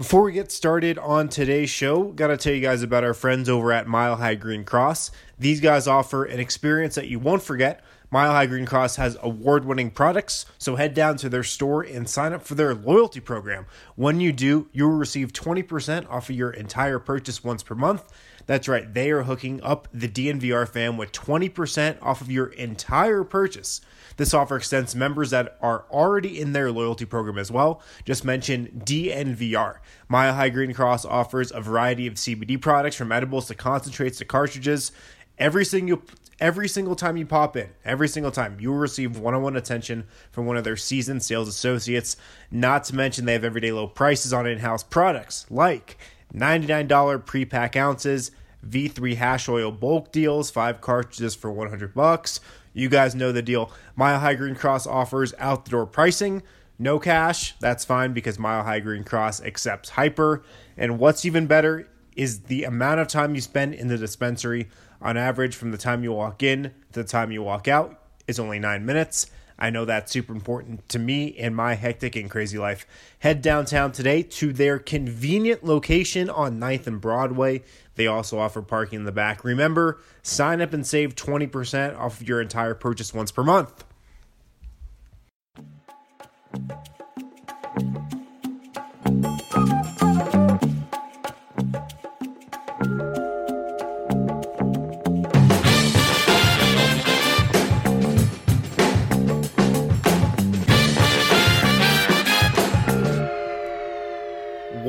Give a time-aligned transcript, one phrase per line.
[0.00, 3.50] Before we get started on today's show, got to tell you guys about our friends
[3.50, 5.10] over at Mile High Green Cross.
[5.38, 7.84] These guys offer an experience that you won't forget.
[8.10, 12.08] Mile High Green Cross has award winning products, so head down to their store and
[12.08, 13.66] sign up for their loyalty program.
[13.94, 18.10] When you do, you will receive 20% off of your entire purchase once per month.
[18.50, 23.22] That's right, they are hooking up the DNVR fam with 20% off of your entire
[23.22, 23.80] purchase.
[24.16, 27.80] This offer extends members that are already in their loyalty program as well.
[28.04, 29.76] Just mention DNVR.
[30.08, 34.24] Mile High Green Cross offers a variety of CBD products from edibles to concentrates to
[34.24, 34.90] cartridges.
[35.38, 36.02] Every single
[36.40, 40.46] every single time you pop in, every single time you will receive one-on-one attention from
[40.46, 42.16] one of their seasoned sales associates.
[42.50, 45.98] Not to mention they have everyday low prices on in-house products like
[46.34, 48.32] $99 pre-pack ounces,
[48.66, 52.40] V3 hash oil bulk deals, five cartridges for 100 bucks.
[52.72, 53.70] You guys know the deal.
[53.96, 56.42] Mile High Green Cross offers out the door pricing.
[56.78, 60.42] No cash, that's fine because Mile High Green Cross accepts Hypur.
[60.76, 64.68] And what's even better is the amount of time you spend in the dispensary.
[65.02, 68.38] On average, from the time you walk in to the time you walk out, is
[68.38, 69.26] only nine minutes.
[69.60, 72.86] I know that's super important to me in my hectic and crazy life.
[73.18, 77.62] Head downtown today to their convenient location on 9th and Broadway.
[77.96, 79.44] They also offer parking in the back.
[79.44, 83.84] Remember, sign up and save 20% off of your entire purchase once per month.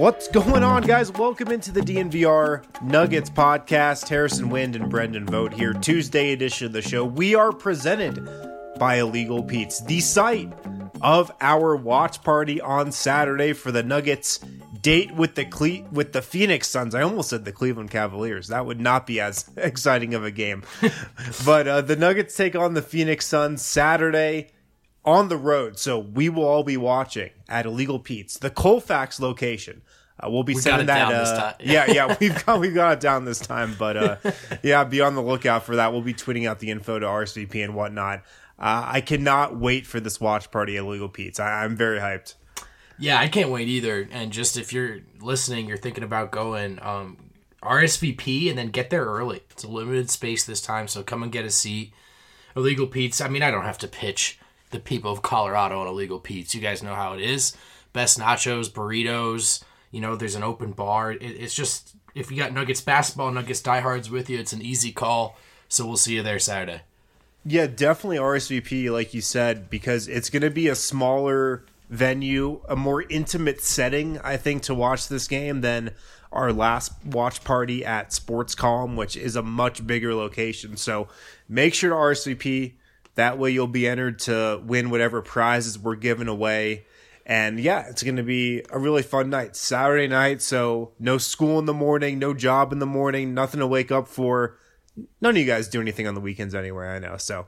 [0.01, 1.11] What's going on, guys?
[1.11, 4.09] Welcome into the DNVR Nuggets podcast.
[4.09, 7.05] Harrison Wind and Brendan Vogt here, Tuesday edition of the show.
[7.05, 8.27] We are presented
[8.79, 10.51] by Illegal Pete's, the site
[11.01, 14.39] of our watch party on Saturday for the Nuggets
[14.81, 16.95] date with the Cle- with the Phoenix Suns.
[16.95, 18.47] I almost said the Cleveland Cavaliers.
[18.47, 20.63] That would not be as exciting of a game.
[21.45, 24.49] but uh, the Nuggets take on the Phoenix Suns Saturday
[25.03, 25.79] on the road.
[25.79, 29.81] So we will all be watching at Illegal Pete's, the Colfax location.
[30.23, 31.07] Uh, we'll be We sending that.
[31.09, 33.75] it down this uh, yeah, yeah, we've got we've got it down this time.
[33.77, 34.15] But uh,
[34.63, 35.91] yeah, be on the lookout for that.
[35.91, 38.19] We'll be tweeting out the info to RSVP and whatnot.
[38.59, 41.39] Uh, I cannot wait for this watch party at Illegal Pete's.
[41.39, 42.35] I, I'm very hyped.
[42.99, 44.07] Yeah, I can't wait either.
[44.11, 47.17] And just if you're listening, you're thinking about going, um,
[47.63, 49.41] RSVP and then get there early.
[49.49, 51.93] It's a limited space this time, so come and get a seat.
[52.55, 53.21] Illegal Pete's.
[53.21, 54.37] I mean, I don't have to pitch
[54.71, 56.53] the people of Colorado on Illegal Pete's.
[56.53, 57.55] You guys know how it is.
[57.93, 59.63] Best nachos, burritos.
[59.91, 61.11] You know, there's an open bar.
[61.11, 64.91] It, it's just if you got Nuggets basketball, Nuggets diehards with you, it's an easy
[64.91, 65.37] call.
[65.67, 66.81] So we'll see you there Saturday.
[67.45, 72.75] Yeah, definitely RSVP, like you said, because it's going to be a smaller venue, a
[72.75, 75.91] more intimate setting, I think, to watch this game than
[76.31, 80.77] our last watch party at Sports Calm, which is a much bigger location.
[80.77, 81.07] So
[81.49, 82.73] make sure to RSVP.
[83.15, 86.85] That way you'll be entered to win whatever prizes we're giving away.
[87.25, 89.55] And yeah, it's going to be a really fun night.
[89.55, 93.67] Saturday night, so no school in the morning, no job in the morning, nothing to
[93.67, 94.57] wake up for
[95.21, 97.17] none of you guys do anything on the weekends anyway, I know.
[97.17, 97.47] So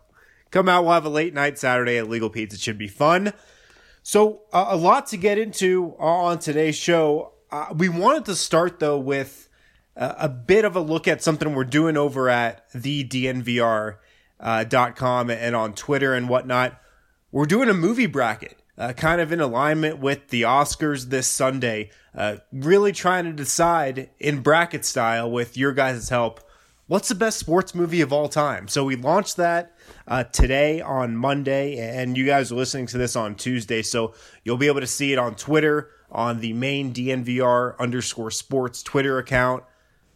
[0.52, 0.84] come out.
[0.84, 2.56] We'll have a late night Saturday at Legal Pete's.
[2.56, 3.34] It should be fun.
[4.04, 7.34] So uh, a lot to get into on today's show.
[7.52, 9.50] Uh, we wanted to start though with
[9.96, 13.98] uh, a bit of a look at something we're doing over at the DNVR
[14.40, 16.80] uh, and on Twitter and whatnot.
[17.32, 21.90] We're doing a movie bracket, uh, kind of in alignment with the Oscars this Sunday.
[22.16, 26.42] Uh, really trying to decide in bracket style with your guys' help
[26.88, 28.68] what's the best sports movie of all time?
[28.68, 29.74] So we launched that
[30.08, 33.82] uh, today on Monday, and you guys are listening to this on Tuesday.
[33.82, 34.14] So
[34.44, 39.18] you'll be able to see it on Twitter on the main DNVR underscore sports Twitter
[39.18, 39.64] account.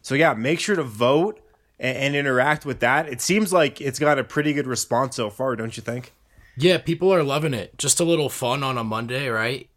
[0.02, 1.40] So yeah, make sure to vote
[1.80, 3.08] and, and interact with that.
[3.08, 6.12] It seems like it's got a pretty good response so far, don't you think?
[6.60, 7.78] Yeah, people are loving it.
[7.78, 9.70] Just a little fun on a Monday, right?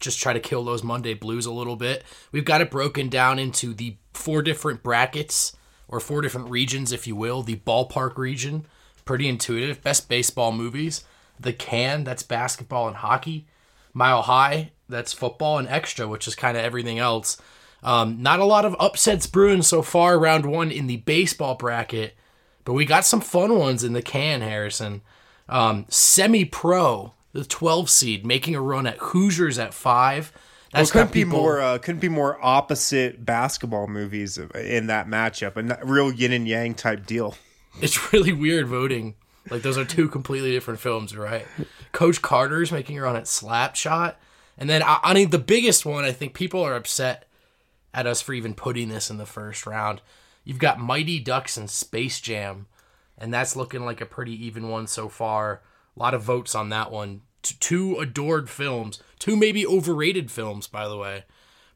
[0.00, 2.04] Just try to kill those Monday blues a little bit.
[2.32, 5.54] We've got it broken down into the four different brackets
[5.88, 7.42] or four different regions, if you will.
[7.42, 8.66] The ballpark region,
[9.04, 9.82] pretty intuitive.
[9.82, 11.04] Best baseball movies.
[11.38, 13.46] The can, that's basketball and hockey.
[13.92, 17.36] Mile High, that's football and extra, which is kind of everything else.
[17.82, 22.14] Um, not a lot of upsets brewing so far, round one in the baseball bracket,
[22.64, 25.02] but we got some fun ones in the can, Harrison.
[25.52, 30.32] Um, Semi pro, the 12 seed, making a run at Hoosiers at five.
[30.72, 35.56] Well, couldn't got be more uh, couldn't be more opposite basketball movies in that matchup,
[35.56, 37.36] a real yin and yang type deal.
[37.82, 39.14] It's really weird voting.
[39.50, 41.46] Like those are two completely different films, right?
[41.92, 44.18] Coach Carter's making a run at Slap Shot.
[44.56, 47.28] And then I, I mean the biggest one, I think people are upset
[47.92, 50.00] at us for even putting this in the first round.
[50.44, 52.66] You've got Mighty Ducks and Space Jam,
[53.18, 55.62] and that's looking like a pretty even one so far.
[55.96, 57.22] A lot of votes on that one.
[57.42, 61.24] T- two adored films, two maybe overrated films, by the way.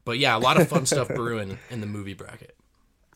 [0.05, 2.57] But yeah, a lot of fun stuff brewing in the movie bracket.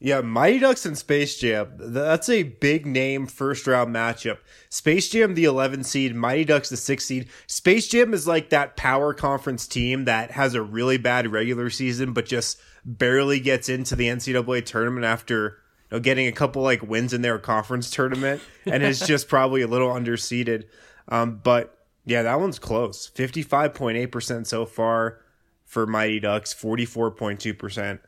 [0.03, 1.73] Yeah, Mighty Ducks and Space Jam.
[1.77, 4.39] That's a big name first round matchup.
[4.69, 7.29] Space Jam, the 11 seed, Mighty Ducks, the 6 seed.
[7.45, 12.13] Space Jam is like that power conference team that has a really bad regular season,
[12.13, 15.60] but just barely gets into the NCAA tournament after
[15.91, 19.67] know, getting a couple like wins in their conference tournament and is just probably a
[19.67, 20.65] little underseeded.
[21.07, 23.09] Um, but yeah, that one's close.
[23.09, 25.19] 55.8% so far
[25.65, 27.99] for Mighty Ducks, 44.2%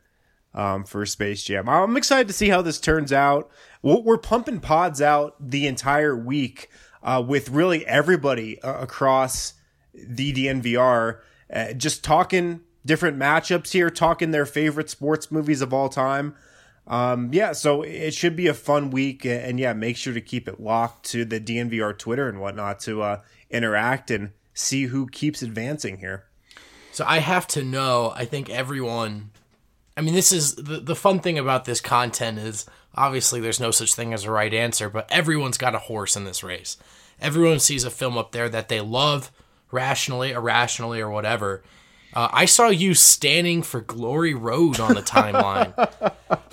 [0.54, 1.68] um, for Space Jam.
[1.68, 3.50] I'm excited to see how this turns out.
[3.82, 6.70] We're pumping pods out the entire week
[7.02, 9.54] uh, with really everybody uh, across
[9.94, 11.20] the DNVR,
[11.52, 16.34] uh, just talking different matchups here, talking their favorite sports movies of all time.
[16.86, 20.46] Um, yeah, so it should be a fun week, and yeah, make sure to keep
[20.46, 23.20] it locked to the DNVR Twitter and whatnot to uh,
[23.50, 26.24] interact and see who keeps advancing here.
[26.92, 28.12] So I have to know.
[28.14, 29.30] I think everyone
[29.96, 33.70] I mean, this is the, the fun thing about this content is obviously there's no
[33.70, 36.76] such thing as a right answer, but everyone's got a horse in this race.
[37.20, 39.30] Everyone sees a film up there that they love,
[39.70, 41.62] rationally, irrationally, or whatever.
[42.14, 45.74] Uh, I saw you standing for Glory Road on the timeline.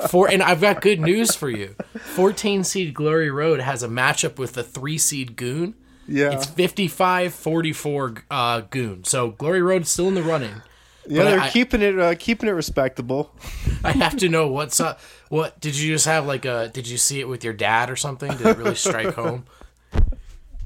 [0.09, 1.75] for and I've got good news for you.
[2.15, 5.75] 14 seed Glory Road has a matchup with the 3 seed Goon.
[6.07, 6.31] Yeah.
[6.31, 9.03] It's 55-44 uh, Goon.
[9.03, 10.61] So Glory Road still in the running.
[11.07, 13.33] Yeah, they're I, keeping it uh, keeping it respectable.
[13.83, 14.99] I have to know what's up.
[15.29, 16.69] What did you just have like a?
[16.71, 18.31] Did you see it with your dad or something?
[18.37, 19.45] Did it really strike home?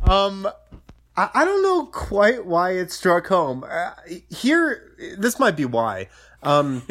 [0.04, 0.48] Um,
[1.18, 3.66] I, I don't know quite why it struck home.
[3.70, 3.92] Uh,
[4.30, 6.10] here, this might be why.
[6.44, 6.82] Um,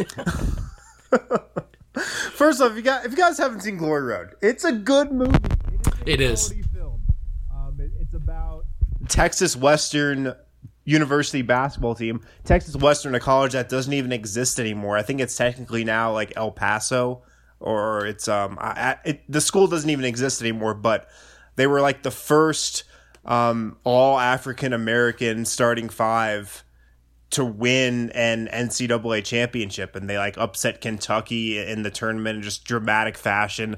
[2.33, 5.13] first off, if you got if you guys haven't seen Glory Road, it's a good
[5.13, 5.39] movie.
[6.07, 6.51] It is.
[6.51, 6.67] It is.
[6.75, 7.03] Film.
[7.55, 8.65] Um, it, it's about
[9.09, 10.35] Texas Western
[10.85, 12.21] university basketball team.
[12.45, 14.97] Texas Western, a college that doesn't even exist anymore.
[14.97, 17.23] I think it's technically now like El Paso,
[17.61, 20.75] or it's um, I, it, the school doesn't even exist anymore.
[20.75, 21.09] But
[21.57, 22.85] they were like the first
[23.25, 26.65] um, all African American starting five
[27.31, 32.65] to win an NCAA championship, and they like upset Kentucky in the tournament in just
[32.65, 33.77] dramatic fashion.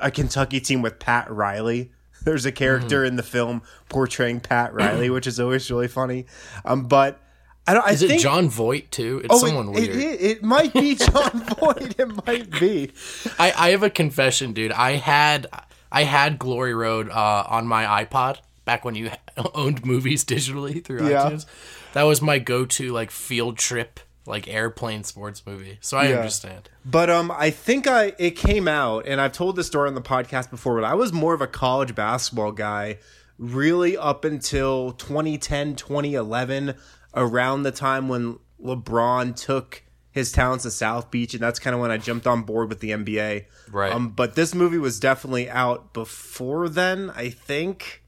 [0.00, 1.92] A Kentucky team with Pat Riley
[2.24, 3.08] there's a character mm.
[3.08, 6.26] in the film portraying Pat Riley, which is always really funny.
[6.64, 7.20] Um, but
[7.66, 7.86] I don't.
[7.86, 9.20] I is think, it Jon Voight too?
[9.24, 9.96] It's oh, someone it, weird.
[9.96, 11.98] It, it, might be Jon Voight.
[11.98, 12.90] It might be.
[13.38, 14.72] I, I have a confession, dude.
[14.72, 15.46] I had
[15.92, 18.38] I had Glory Road uh, on my iPod
[18.68, 19.10] back when you
[19.54, 21.30] owned movies digitally through yeah.
[21.30, 21.46] iTunes.
[21.94, 25.78] That was my go-to like field trip like airplane sports movie.
[25.80, 26.16] So I yeah.
[26.16, 26.68] understand.
[26.84, 30.02] But um I think I it came out and I've told this story on the
[30.02, 32.98] podcast before, but I was more of a college basketball guy
[33.38, 36.74] really up until 2010, 2011
[37.14, 41.80] around the time when LeBron took his talents to South Beach and that's kind of
[41.80, 43.46] when I jumped on board with the NBA.
[43.72, 43.92] Right.
[43.92, 48.02] Um but this movie was definitely out before then, I think.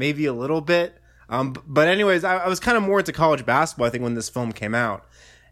[0.00, 0.96] Maybe a little bit.
[1.28, 3.86] Um, but anyways, I, I was kind of more into college basketball.
[3.86, 5.04] I think when this film came out,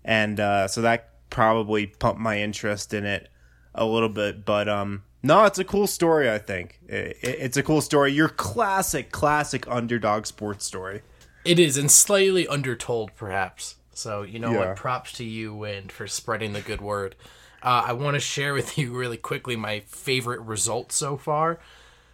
[0.03, 3.29] and uh, so that probably pumped my interest in it
[3.75, 4.47] a little bit.
[4.47, 6.31] But um, no, it's a cool story.
[6.31, 8.11] I think it, it, it's a cool story.
[8.11, 11.03] Your classic, classic underdog sports story.
[11.45, 13.77] It is, and slightly undertold, perhaps.
[13.93, 14.69] So you know yeah.
[14.69, 14.77] what?
[14.77, 17.17] Props to you, Wind, for spreading the good word.
[17.63, 21.61] Uh, I want to share with you really quickly my favorite result so far.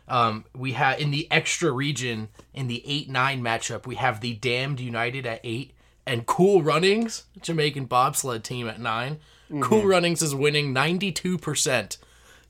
[0.07, 4.35] Um, we have in the extra region in the eight nine matchup, we have the
[4.35, 5.73] Damned United at eight
[6.07, 9.63] and Cool Runnings, Jamaican bobsled team at 9 mm-hmm.
[9.63, 11.99] Cool Runnings is winning ninety two percent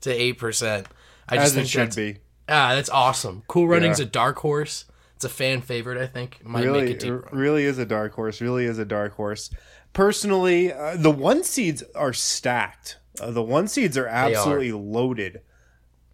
[0.01, 0.87] to eight percent.
[1.27, 2.19] I just As think it should be.
[2.47, 3.43] Ah, that's awesome.
[3.47, 4.05] Cool Runnings yeah.
[4.05, 4.85] a dark horse.
[5.15, 6.39] It's a fan favorite, I think.
[6.41, 8.41] It might really, make it really is a dark horse.
[8.41, 9.49] Really is a dark horse.
[9.93, 12.97] Personally, uh, the one seeds are stacked.
[13.19, 14.75] Uh, the one seeds are absolutely are.
[14.75, 15.41] loaded.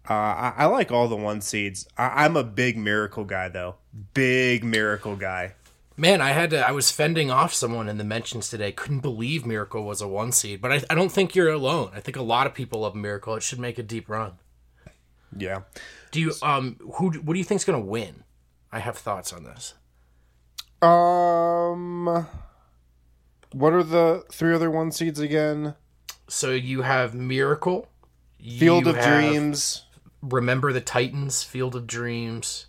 [0.08, 1.86] Uh, I, I, like all the one seeds.
[1.96, 3.76] I, I'm a big miracle guy, though.
[4.14, 5.54] Big miracle guy.
[5.96, 6.66] Man, I had to.
[6.66, 8.72] I was fending off someone in the mentions today.
[8.72, 11.90] Couldn't believe Miracle was a one seed, but I, I don't think you're alone.
[11.94, 13.34] I think a lot of people love Miracle.
[13.36, 14.32] It should make a deep run.
[15.36, 15.62] Yeah.
[16.10, 17.10] Do you um who?
[17.12, 18.24] What do you think's gonna win?
[18.72, 19.74] I have thoughts on this.
[20.80, 22.26] Um,
[23.52, 25.74] what are the three other one seeds again?
[26.28, 27.88] So you have Miracle,
[28.40, 29.84] Field of Dreams,
[30.22, 32.66] Remember the Titans, Field of Dreams,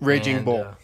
[0.00, 0.62] Raging and, Bull.
[0.62, 0.74] Uh,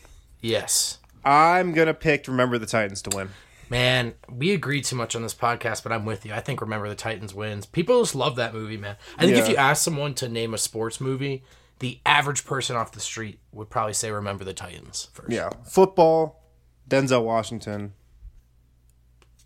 [0.41, 0.99] yes.
[1.25, 3.31] I'm gonna pick Remember the Titans to win.
[3.69, 6.33] Man, we agree too much on this podcast, but I'm with you.
[6.33, 7.67] I think Remember the Titans wins.
[7.67, 8.97] People just love that movie, man.
[9.19, 11.43] I think if you ask someone to name a sports movie,
[11.81, 15.31] the average person off the street would probably say Remember the Titans first.
[15.31, 16.45] Yeah, football,
[16.89, 17.95] Denzel Washington.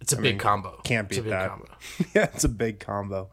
[0.01, 0.81] It's a big combo.
[0.85, 1.51] can't beat that.
[1.51, 1.67] combo.
[2.15, 3.31] yeah, it's a big combo.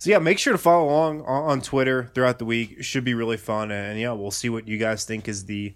[0.00, 2.76] So yeah, make sure to follow along on, Twitter throughout the week.
[2.78, 5.74] It should be really fun, and yeah, we'll see what you guys think is the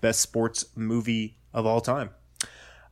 [0.00, 2.08] best sports movie of all time.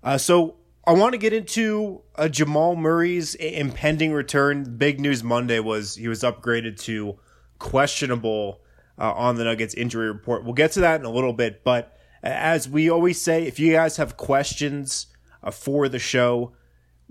[0.04, 0.56] Uh, so
[0.86, 4.76] I want to get into uh, Jamal Murray's impending return.
[4.76, 7.18] Big news Monday was he was upgraded to
[7.58, 8.60] questionable
[8.98, 10.44] uh, on the Nuggets injury report.
[10.44, 13.72] We'll get to that in a little bit, but as we always say, if you
[13.72, 15.06] guys have questions
[15.42, 16.52] uh, for the show,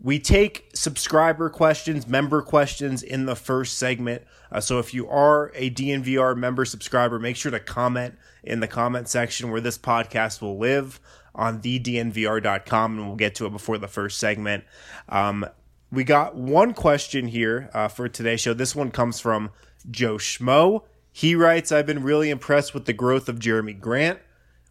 [0.01, 4.23] we take subscriber questions, member questions in the first segment.
[4.51, 8.67] Uh, so if you are a DNVR member subscriber, make sure to comment in the
[8.67, 10.99] comment section where this podcast will live
[11.33, 14.63] on thednvr.com, and we'll get to it before the first segment.
[15.09, 15.45] Um,
[15.91, 18.53] we got one question here uh, for today's show.
[18.53, 19.51] This one comes from
[19.89, 20.83] Joe Schmo.
[21.11, 24.19] He writes, I've been really impressed with the growth of Jerami Grant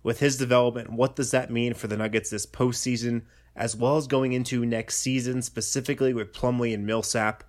[0.02, 0.92] with his development.
[0.92, 3.22] What does that mean for the Nuggets this postseason,
[3.56, 7.44] as well as going into next season, specifically with Plumlee and Millsap?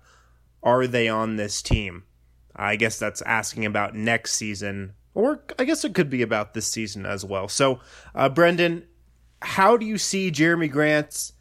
[0.62, 2.04] Are they on this team?
[2.54, 6.66] I guess that's asking about next season, or I guess it could be about this
[6.66, 7.48] season as well.
[7.48, 7.80] So,
[8.14, 8.86] uh, Brendan,
[9.42, 11.32] how do you see Jerami Grant's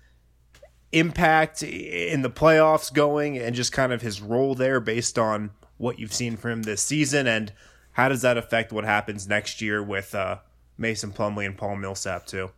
[0.92, 6.00] impact in the playoffs going and just kind of his role there based on what
[6.00, 7.28] you've seen from him this season?
[7.28, 7.54] And
[7.94, 10.40] how does that affect what happens next year with uh,
[10.78, 12.52] Mason Plumlee and Paul Millsap, too?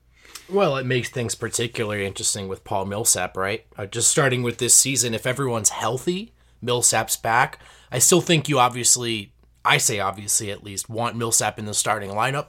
[0.50, 3.66] Well, it makes things particularly interesting with Paul Millsap, right?
[3.78, 6.32] Uh, just starting with this season, if everyone's healthy,
[6.62, 7.60] Millsap's back.
[7.92, 9.34] I still think you obviously,
[9.66, 12.48] I say obviously at least, want Millsap in the starting lineup.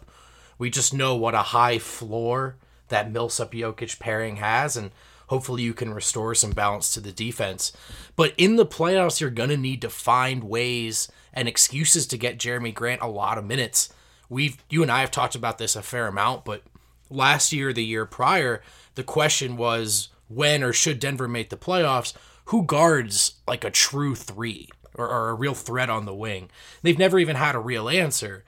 [0.58, 2.56] We just know what a high floor
[2.88, 4.92] that Millsap Jokic pairing has, and
[5.26, 7.72] hopefully you can restore some balance to the defense.
[8.16, 12.38] But in the playoffs, you're going to need to find ways and excuses to get
[12.38, 13.92] Jerami Grant a lot of minutes.
[14.28, 16.62] We've, you and I have talked about this a fair amount, but
[17.10, 18.62] last year, the year prior,
[18.94, 22.12] the question was when or should Denver make the playoffs,
[22.46, 26.50] who guards like a true three or, or a real threat on the wing?
[26.82, 28.44] They've never even had a real answer.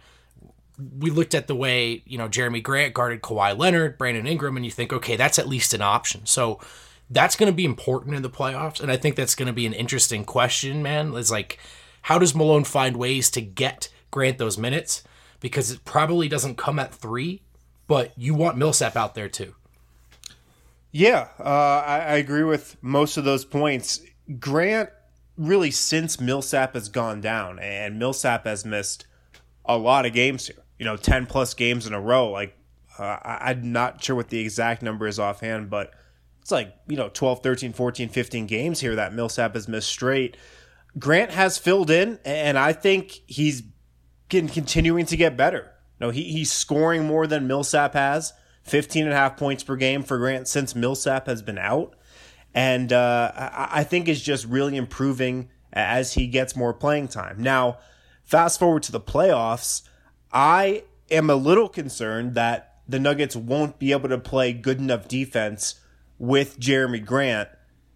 [0.98, 4.64] We looked at the way, you know, Jerami Grant guarded Kawhi Leonard, Brandon Ingram, and
[4.64, 6.24] you think, okay, that's at least an option.
[6.24, 6.58] So
[7.10, 8.80] that's going to be important in the playoffs.
[8.80, 11.12] And I think that's going to be an interesting question, man.
[11.14, 11.58] Is like,
[12.02, 15.02] how does Malone find ways to get Grant those minutes?
[15.40, 17.42] Because it probably doesn't come at three,
[17.90, 19.52] but you want Millsap out there too.
[20.92, 24.00] Yeah, uh, I, I agree with most of those points.
[24.38, 24.90] Grant,
[25.36, 29.06] really, since Millsap has gone down, and Millsap has missed
[29.64, 32.30] a lot of games here, you know, 10 plus games in a row.
[32.30, 32.56] Like,
[32.96, 35.92] uh, I, I'm not sure what the exact number is offhand, but
[36.42, 40.36] it's like, you know, 12, 13, 14, 15 games here that Millsap has missed straight.
[40.96, 43.64] Grant has filled in, and I think he's
[44.28, 45.72] getting, continuing to get better.
[46.00, 48.32] No, he, he's scoring more than Millsap has.
[48.62, 51.94] 15 and a half points per game for Grant since Millsap has been out.
[52.54, 57.42] And uh, I, I think is just really improving as he gets more playing time.
[57.42, 57.78] Now,
[58.24, 59.82] fast forward to the playoffs,
[60.32, 65.06] I am a little concerned that the Nuggets won't be able to play good enough
[65.06, 65.80] defense
[66.18, 67.48] with Jerami Grant.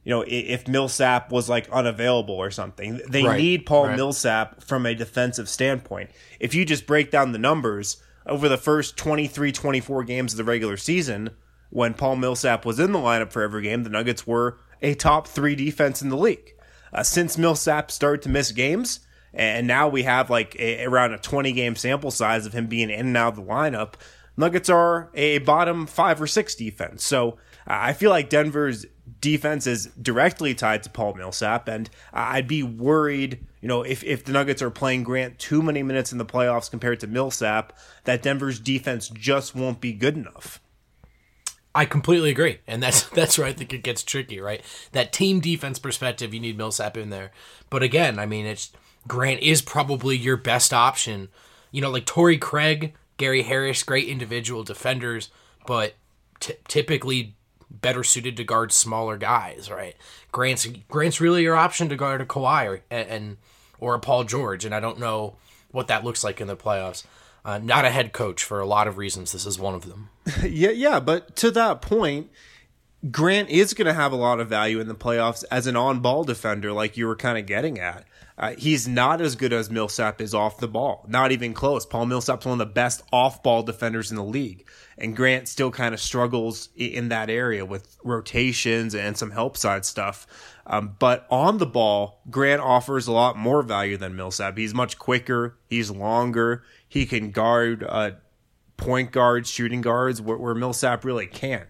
[0.04, 3.96] You know, if Millsap was like unavailable or something, they Right, need Paul right.
[3.96, 6.10] Millsap from a defensive standpoint.
[6.38, 7.96] If you just break down the numbers
[8.26, 11.30] over the first 23, 24 games of the regular season,
[11.70, 15.26] when Paul Millsap was in the lineup for every game, the Nuggets were a top
[15.26, 16.52] three defense in the league.
[16.92, 19.00] Uh, since Millsap started to miss games,
[19.32, 22.90] and now we have like a, around a 20 game sample size of him being
[22.90, 23.94] in and out of the lineup,
[24.36, 27.02] Nuggets are a bottom five or six defense.
[27.04, 28.86] So I feel like Denver's
[29.20, 34.24] defense is directly tied to Paul Millsap, and I'd be worried, you know, if, if
[34.24, 37.72] the Nuggets are playing Grant too many minutes in the playoffs compared to Millsap,
[38.04, 40.60] that Denver's defense just won't be good enough.
[41.74, 44.62] I completely agree, and that's that's where I think it gets tricky, right?
[44.92, 47.32] That team defense perspective, you need Millsap in there,
[47.70, 48.72] but again, I mean, it's
[49.08, 51.28] Grant is probably your best option.
[51.72, 55.30] You know, like Torrey Craig, Gary Harris, great individual defenders,
[55.66, 55.94] but
[56.40, 57.34] t- typically
[57.80, 59.96] better suited to guard smaller guys, right?
[60.32, 63.36] Grant's Grant's really your option to guard a Kawhi or, and
[63.78, 65.36] or a Paul George, and I don't know
[65.70, 67.04] what that looks like in the playoffs.
[67.44, 69.32] Uh, not a head coach for a lot of reasons.
[69.32, 70.10] This is one of them.
[70.42, 72.30] Yeah, yeah, but to that point,
[73.10, 76.00] Grant is going to have a lot of value in the playoffs as an on
[76.00, 78.06] ball defender, like you were kind of getting at.
[78.36, 81.86] Uh, he's not as good as Millsap is off the ball, not even close.
[81.86, 85.70] Paul Millsap's one of the best off ball defenders in the league, and Grant still
[85.70, 90.26] kind of struggles in that area with rotations and some help side stuff.
[90.66, 94.58] Um, but on the ball, Grant offers a lot more value than Millsap.
[94.58, 98.12] He's much quicker, he's longer, he can guard uh,
[98.76, 101.68] point guards, shooting guards, where, where Millsap really can't.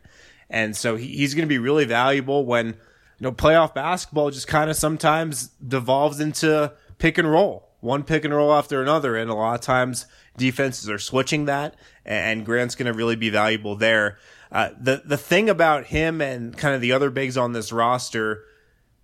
[0.48, 2.76] And so he, he's going to be really valuable when,
[3.18, 8.24] you know, playoff basketball just kind of sometimes devolves into pick and roll, one pick
[8.24, 9.16] and roll after another.
[9.16, 10.06] And a lot of times
[10.36, 14.18] defenses are switching that, and Grant's going to really be valuable there.
[14.50, 18.44] Uh, the, the thing about him and kind of the other bigs on this roster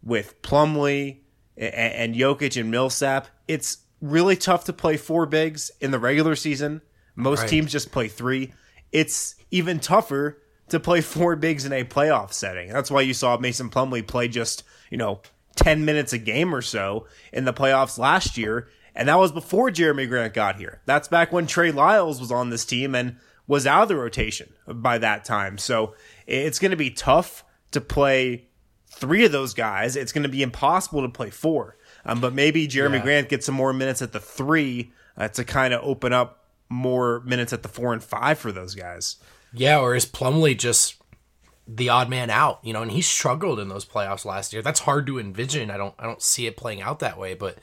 [0.03, 1.19] with Plumlee
[1.57, 6.37] and, and Jokic and Millsap, it's really tough to play four bigs in the regular
[6.37, 6.81] season.
[7.17, 7.49] Most Right.
[7.51, 8.53] teams just play three.
[8.93, 10.39] It's even tougher
[10.71, 12.69] to play four bigs in a playoff setting.
[12.69, 15.21] That's why you saw Mason Plumlee play just, you know,
[15.57, 18.69] 10 minutes a game or so in the playoffs last year.
[18.95, 20.81] And that was before Jerami Grant got here.
[20.87, 24.53] That's back when Trey Lyles was on this team and was out of the rotation
[24.67, 25.59] by that time.
[25.59, 25.95] So
[26.27, 28.49] it's going to be tough to play
[28.89, 29.97] three of those guys.
[29.97, 31.77] It's going to be impossible to play four.
[32.05, 33.03] Um, but maybe Jerami Yeah.
[33.03, 37.21] Grant gets some more minutes at the three uh, to kind of open up more
[37.21, 39.17] minutes at the four and five for those guys.
[39.53, 40.97] Yeah, or is Plumlee just
[41.67, 42.61] the odd man out?
[42.63, 44.63] You know, and he struggled in those playoffs last year.
[44.63, 45.71] That's hard to envision.
[45.71, 47.59] I don't I don't see it playing out that way, but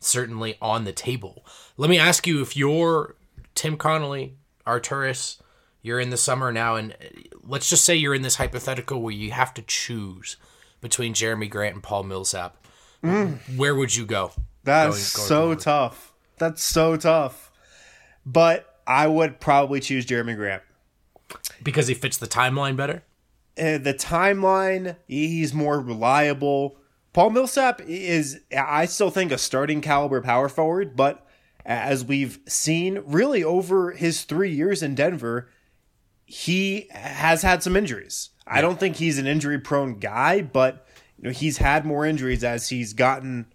[0.00, 1.44] certainly on the table.
[1.76, 3.16] Let me ask you if you're
[3.54, 5.38] Tim Connolly, Arturas,
[5.82, 6.96] you're in the summer now, and uh,
[7.42, 10.36] let's just say you're in this hypothetical where you have to choose
[10.80, 12.56] between Jerami Grant and Paul Millsap.
[13.56, 14.32] Where would you go?
[14.64, 15.60] That's Going- going so forward.
[15.60, 16.12] tough.
[16.38, 17.50] That's so tough.
[18.24, 20.62] But I would probably choose Jerami Grant.
[21.62, 23.02] Because he fits the timeline better?
[23.58, 26.76] uh, the timeline, he's more reliable.
[27.12, 31.26] Paul Millsap is, I still think, a starting caliber power forward, but
[31.64, 35.48] as we've seen really over his three years in Denver,
[36.26, 38.30] he has had some injuries.
[38.46, 42.44] I don't think he's an injury prone guy, but you know, he's had more injuries
[42.44, 43.46] as he's gotten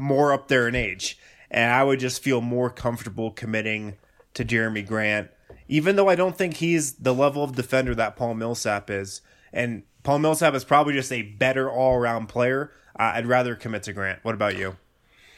[0.00, 1.18] more up there in age.
[1.50, 3.96] And I would just feel more comfortable committing
[4.34, 5.30] to Jerami Grant,
[5.68, 9.20] even though I don't think he's the level of defender that Paul Millsap is.
[9.52, 12.72] And Paul Millsap is probably just a better all around player.
[12.98, 14.20] Uh, I'd rather commit to Grant.
[14.22, 14.76] What about you?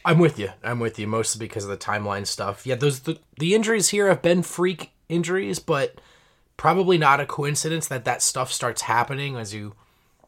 [0.05, 0.51] I'm with you.
[0.63, 2.67] I'm with you mostly because of the timeline stuff.
[2.67, 6.01] Yeah, those the, the injuries here have been freak injuries, but
[6.57, 9.75] probably not a coincidence that that stuff starts happening as you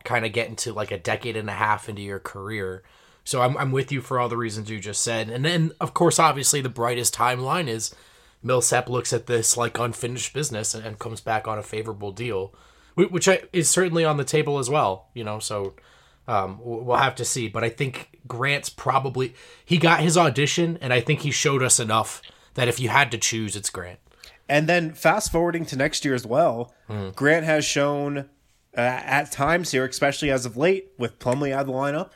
[0.04, 2.82] kind of get into like a decade and a half into your career.
[3.24, 5.30] So I'm I'm with you for all the reasons you just said.
[5.30, 7.94] And then of course obviously the brightest timeline is
[8.42, 12.54] Millsap looks at this like unfinished business and, and comes back on a favorable deal,
[12.94, 15.08] which I- is certainly on the table as well.
[15.14, 15.74] You know, so
[16.26, 17.48] um, we'll have to see.
[17.48, 21.78] But I think Grant's probably he got his audition, and I think he showed us
[21.80, 22.22] enough
[22.54, 23.98] that if you had to choose, it's Grant.
[24.48, 26.74] And then fast forwarding to next year as well,
[27.16, 28.18] Grant has shown
[28.76, 32.10] uh, at times here, especially as of late, with Plumlee out of the lineup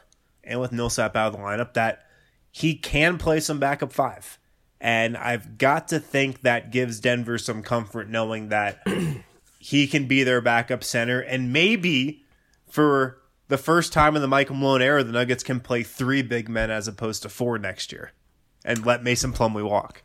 [0.45, 2.05] and with Millsap out of the lineup, that
[2.51, 4.39] he can play some backup five.
[4.87, 8.87] And I've got to think that gives Denver some comfort knowing that
[9.59, 11.19] he can be their backup center.
[11.19, 12.23] And maybe
[12.69, 13.19] for
[13.49, 16.71] the first time in the Michael Malone era, the Nuggets can play three big men
[16.71, 18.13] as opposed to four next year
[18.65, 20.05] and let Mason Plumlee walk.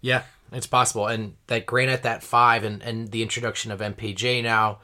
[0.00, 1.08] Yeah, it's possible.
[1.08, 4.78] And that Grant at that five and, and the introduction of MPJ now,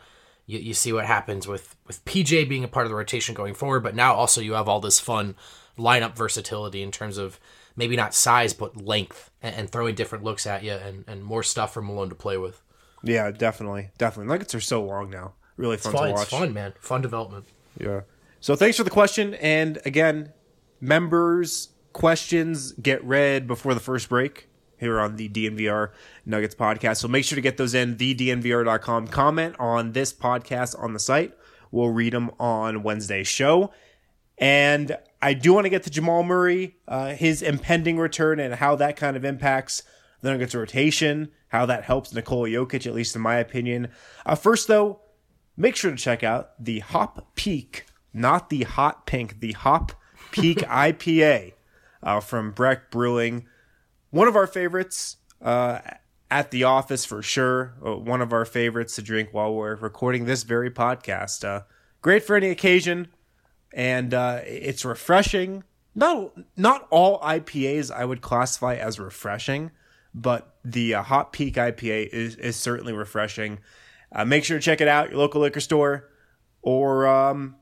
[0.47, 3.55] you, you see what happens with, with PJ being a part of the rotation going
[3.55, 3.85] forward.
[3.85, 5.37] But now also you have all this fun
[5.79, 7.39] lineup versatility in terms of
[7.77, 11.43] maybe not size, but length and, and throwing different looks at you and, and more
[11.43, 12.61] stuff for Malone to play with.
[13.03, 14.33] Yeah, definitely, definitely.
[14.33, 15.35] Nuggets are so long now.
[15.57, 16.41] Really fun Fun, to it's watch.
[16.41, 16.73] fun, man.
[16.81, 17.47] Fun development.
[17.79, 18.03] Yeah.
[18.41, 20.33] So thanks for the question, and again,
[20.81, 25.91] members' questions get read before the first break here on the DNVR
[26.27, 26.97] Nuggets podcast.
[26.99, 29.09] So make sure to get those in thednvr.com.
[29.09, 31.35] Comment on this podcast on the site.
[31.71, 33.73] We'll read them on Wednesday's show.
[34.39, 38.77] And I do want to get to Jamal Murray, uh, his impending return, and how
[38.77, 39.83] that kind of impacts
[40.21, 43.89] the Nuggets rotation, how that helps Nikola Jokic, at least in my opinion.
[44.27, 45.01] Uh, first, though,
[45.57, 49.93] make sure to check out the Hop Peak, not the Hot Pink, the Hop
[50.33, 51.53] Peak IPA
[52.03, 53.47] uh, from Breck Brewing.
[54.11, 55.81] One of our favorites uh,
[56.31, 57.75] at the office for sure.
[57.85, 61.45] Uh, one of our favorites to drink while we're recording this very podcast.
[61.45, 61.63] Uh,
[62.03, 63.09] great for any occasion,
[63.75, 65.65] and uh, it's refreshing.
[65.95, 69.71] Not not all IPAs I would classify as refreshing,
[70.15, 73.59] but the uh, Hop Peak IPA is is certainly refreshing.
[74.13, 76.09] Uh, make sure to check it out your local liquor store.
[76.63, 77.57] or um,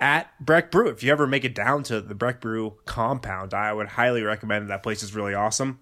[0.00, 0.88] at Breck Brew.
[0.88, 4.64] If you ever make it down to the Breck Brew compound, I would highly recommend
[4.64, 4.68] it.
[4.68, 5.80] That place is really awesome.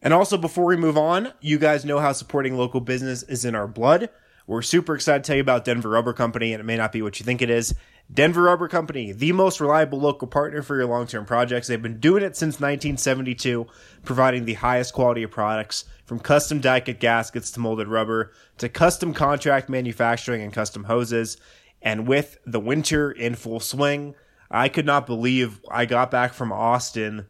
[0.00, 3.54] And also, before we move on, you guys know how supporting local business is in
[3.54, 4.08] our blood.
[4.46, 7.02] We're super excited to tell you about Denver Rubber Company, and it may not be
[7.02, 7.74] what you think it is.
[8.12, 11.68] Denver Rubber Company, the most reliable local partner for your long term projects.
[11.68, 13.66] They've been doing it since 1972,
[14.04, 18.68] providing the highest quality of products from custom die cut gaskets to molded rubber to
[18.68, 21.36] custom contract manufacturing and custom hoses.
[21.82, 24.14] And with the winter in full swing,
[24.50, 27.26] I could not believe I got back from Austin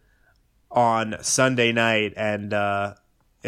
[0.70, 2.94] on Sunday night and, uh,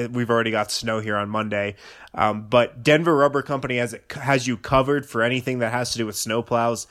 [0.08, 1.76] we've already got snow here on Monday.
[2.14, 6.06] Um, but Denver Rubber Company has has you covered for anything that has to do
[6.06, 6.86] with snowplows.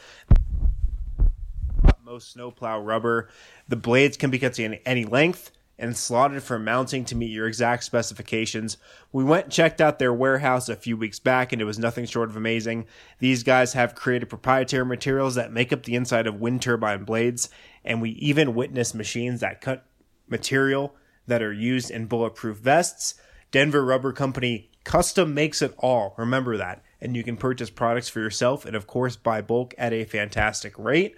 [2.04, 3.30] Most snowplow rubber,
[3.68, 7.48] the blades can be cut to any length and slotted for mounting to meet your
[7.48, 8.78] exact specifications.
[9.12, 12.06] We went and checked out their warehouse a few weeks back and it was nothing
[12.06, 12.86] short of amazing.
[13.20, 17.50] These guys have created proprietary materials that make up the inside of wind turbine blades,
[17.86, 19.86] and we even witnessed machines that cut
[20.28, 20.96] material
[21.30, 23.16] that are used in bulletproof vests.
[23.52, 26.14] Denver Rubber Company custom makes it all.
[26.18, 26.84] Remember that.
[27.02, 30.78] And you can purchase products for yourself and, of course, buy bulk at a fantastic
[30.78, 31.16] rate.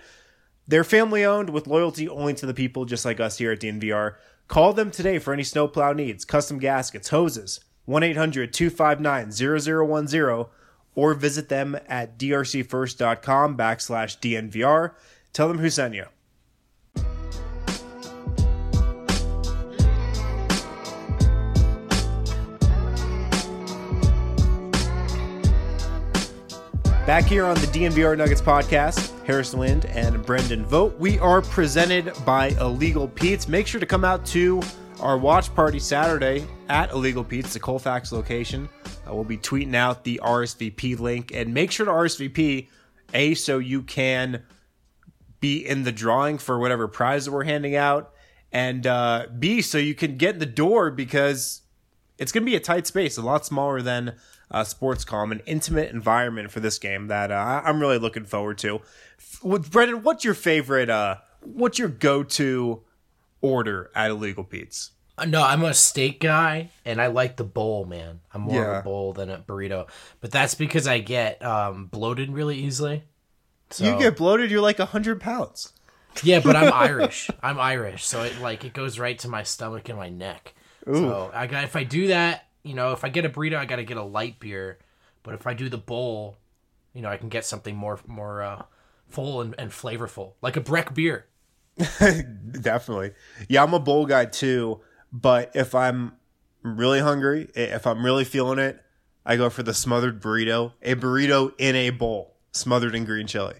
[0.68, 4.16] They're family owned with loyalty only to the people, just like us here at DNVR.
[4.48, 10.46] Call them today for any snowplow needs, custom gaskets, hoses, 1 800 259 0010,
[10.94, 14.94] or visit them at drcfirst.com backslash DNVR.
[15.34, 16.06] Tell them who sent you.
[27.08, 31.00] Back here on the DNVR Nuggets podcast, Harrison Wind and Brendan Vogt.
[31.00, 33.48] We are presented by Illegal Pete's.
[33.48, 34.62] Make sure to come out to
[35.00, 38.70] our watch party Saturday at Illegal Pete's, the Colfax location.
[38.86, 42.68] Uh, we'll be tweeting out the RSVP link and make sure to RSVP
[43.16, 44.44] A so you can
[45.40, 48.14] be in the drawing for whatever prize that we're handing out,
[48.52, 51.64] and uh, B so you can get in the door because
[52.20, 54.16] it's going to be a tight space, a lot smaller than
[54.52, 58.82] uh, Sportscom, an intimate environment for this game that uh, I'm really looking forward to.
[59.42, 60.90] With Brendan, what's your favorite?
[60.90, 62.84] Uh, what's your go-to
[63.42, 64.92] order at Illegal Pete's?
[65.18, 68.20] Uh, no, I'm a steak guy, and I like the bowl, man.
[68.34, 68.72] I'm more yeah.
[68.72, 69.88] of a bowl than a burrito,
[70.20, 73.04] but that's because I get um, bloated really easily.
[73.70, 73.86] So.
[73.86, 75.74] You get bloated, you're like hundred pounds.
[76.24, 77.30] yeah, but I'm Irish.
[77.42, 80.54] I'm Irish, so it like it goes right to my stomach and my neck.
[80.90, 80.96] Ooh.
[80.96, 83.66] So I got if I do that, you know, if I get a burrito, I
[83.66, 84.78] got to get a light beer.
[85.24, 86.38] But if I do the bowl,
[86.94, 88.64] you know, I can get something more more uh,
[89.10, 91.28] full and, and flavorful, like a Breck beer.
[91.78, 93.12] Definitely.
[93.48, 94.82] Yeah, I'm a bowl guy too.
[95.12, 96.14] But if I'm
[96.64, 98.82] really hungry, if I'm really feeling it,
[99.26, 100.74] I go for the smothered burrito.
[100.82, 103.56] A burrito in a bowl, smothered in green chili.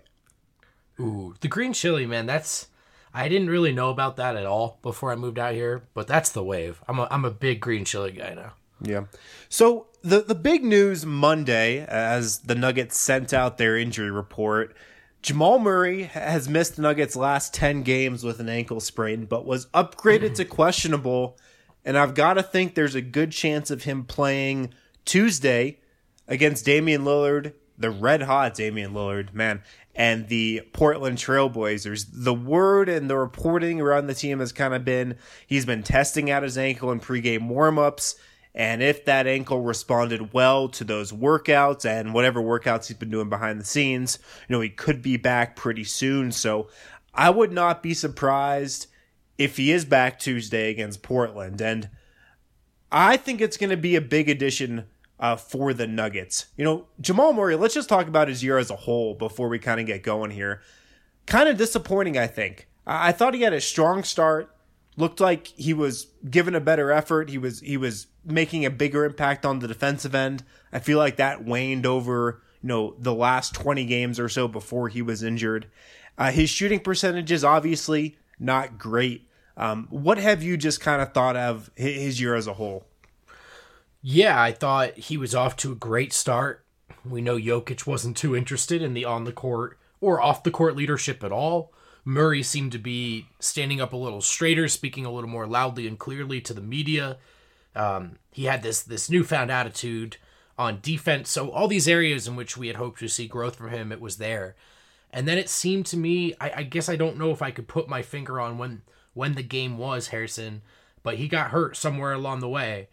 [1.00, 2.26] Ooh, the green chili, man.
[2.26, 2.68] That's
[3.14, 6.30] I didn't really know about that at all before I moved out here, but that's
[6.30, 6.82] the wave.
[6.88, 8.54] I'm a I'm a big green chili guy now.
[8.84, 9.06] Yeah.
[9.50, 14.76] So the the big news Monday, as the Nuggets sent out their injury report,
[15.22, 19.68] Jamal Murray has missed the Nuggets' last ten games with an ankle sprain, but was
[19.68, 21.38] upgraded to questionable,
[21.86, 24.74] and I've got to think there's a good chance of him playing
[25.06, 25.80] Tuesday
[26.28, 29.62] against Damian Lillard, the red hot Damian Lillard, man,
[29.96, 32.08] and the Portland Trailblazers.
[32.12, 36.32] The word and the reporting around the team has kind of been he's been testing
[36.32, 38.16] out his ankle in pregame warmups
[38.54, 43.30] and if that ankle responded well to those workouts and whatever workouts he's been doing
[43.30, 46.32] behind the scenes, you know, he could be back pretty soon.
[46.32, 46.68] So
[47.14, 48.88] I would not be surprised
[49.38, 51.62] if he is back Tuesday against Portland.
[51.62, 51.90] And
[52.92, 54.86] I think it's going to be a big addition
[55.18, 56.48] uh, for the Nuggets.
[56.58, 59.60] You know, Jamal Murray, let's just talk about his year as a whole before we
[59.60, 60.62] kind of get going here.
[61.26, 62.68] Kind of disappointing, I think.
[62.86, 64.54] I thought he had a strong start
[64.98, 67.30] looked like he was given a better effort.
[67.30, 70.44] He was he was making a bigger impact on the defensive end.
[70.72, 74.90] I feel like that waned over you know the last 20 games or so before
[74.90, 75.68] he was injured.
[76.18, 79.28] Uh, his shooting percentage is obviously not great.
[79.58, 82.86] Um, what have you just kind of thought of his year as a whole?
[84.02, 86.66] Yeah, I thought he was off to a great start.
[87.06, 90.76] We know Jokic wasn't too interested in the on the court or off the court
[90.76, 91.72] leadership at all.
[92.04, 96.00] Murray seemed to be standing up a little straighter, speaking a little more loudly and
[96.00, 97.18] clearly to the media.
[97.76, 100.18] Um, he had this this newfound attitude
[100.58, 101.30] on defense.
[101.30, 104.02] So all these areas in which we had hoped to see growth from him, it
[104.02, 104.56] was there.
[105.12, 107.68] And then it seemed to me, I, I guess I don't know if I could
[107.68, 108.82] put my finger on when
[109.14, 110.62] when the game was Harrison,
[111.04, 112.88] but he got hurt somewhere along the way.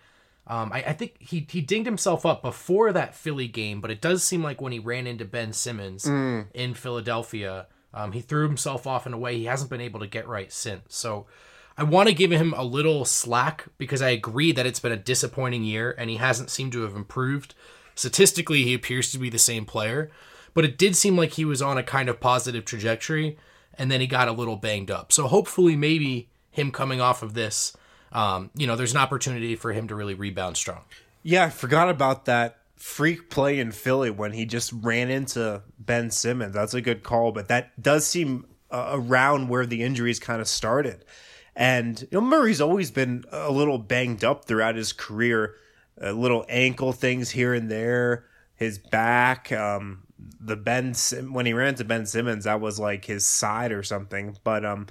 [0.49, 4.01] Um, I, I, think he he dinged himself up before that Philly game, but it
[4.01, 6.47] does seem like when he ran into Ben Simmons mm.
[6.55, 10.07] in Philadelphia, um, he threw himself off in a way he hasn't been able to
[10.07, 10.95] get right since.
[10.95, 11.27] So
[11.77, 14.97] I want to give him a little slack because I agree that it's been a
[14.97, 17.55] disappointing year and he hasn't seemed to have improved.
[17.95, 20.11] Statistically, he appears to be the same player,
[20.55, 23.39] but it did seem like he was on a kind of positive trajectory
[23.75, 25.13] and then he got a little banged up.
[25.13, 27.77] So hopefully, maybe him coming off of this
[28.13, 30.83] um, you know, there's an opportunity for him to really rebound strong.
[31.23, 36.11] Yeah, I forgot about that freak play in Philly when he just ran into Ben
[36.11, 36.55] Simmons.
[36.55, 40.49] That's a good call, but that does seem uh, around where the injuries kind of
[40.49, 41.05] started.
[41.57, 45.57] And you know, Murray's always been a little banged up throughout his career,
[46.01, 49.51] uh, little ankle things here and there, his back.
[49.51, 50.05] Um,
[50.41, 53.83] the Ben Sim- when he ran to Ben Simmons, that was like his side or
[53.83, 54.37] something.
[54.45, 54.87] But um,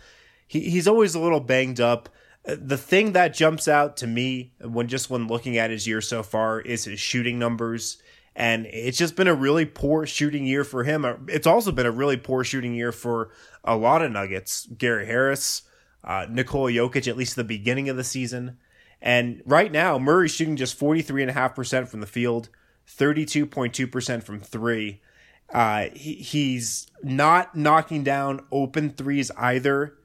[0.45, 2.09] he, he's always a little banged up
[2.47, 6.23] the thing that jumps out to me when just when looking at his year so
[6.23, 8.01] far is his shooting numbers.
[8.35, 11.27] And it's just been a really poor shooting year for him.
[11.27, 13.31] It's also been a really poor shooting year for
[13.63, 14.67] a lot of nuggets.
[14.67, 15.63] Gary harris
[16.03, 18.57] uh, nikola jokic at least the beginning of the season.
[19.01, 22.49] And right now murray's shooting just 43.5% from the field
[22.87, 25.01] 32.2% from three.
[25.53, 29.97] Uh, he, he's not knocking down open threes either.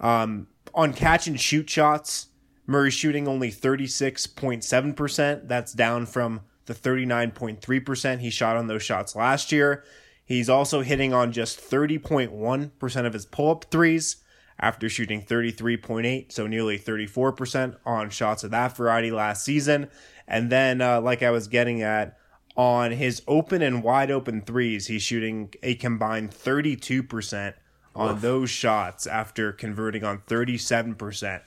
[0.00, 2.28] Um, on catch and shoot shots,
[2.66, 5.48] Murray's shooting only 36.7%.
[5.48, 9.84] That's down from the 39.3% he shot on those shots last year.
[10.24, 14.16] He's also hitting on just 30.1% of his pull up threes
[14.58, 19.90] after shooting 33.8, so nearly 34% on shots of that variety last season.
[20.26, 22.16] And then, uh, like I was getting at,
[22.56, 27.54] on his open and wide open threes, he's shooting a combined 32%
[27.94, 28.20] on Oof.
[28.20, 31.42] those shots after converting on 37%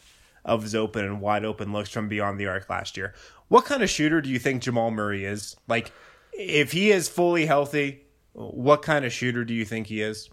[0.45, 3.13] of his open and wide open looks from beyond the arc last year.
[3.49, 5.55] What kind of shooter do you think Jamal Murray is?
[5.67, 5.91] Like,
[6.33, 10.29] if he is fully healthy, what kind of shooter do you think he is?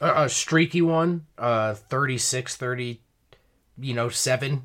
[0.00, 3.00] A, a streaky one, uh, 36, 30,
[3.78, 4.62] you know, 7%